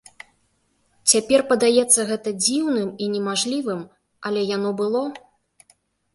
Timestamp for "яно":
4.57-4.69